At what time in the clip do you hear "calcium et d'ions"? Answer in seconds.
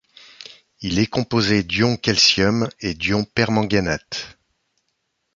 1.95-3.23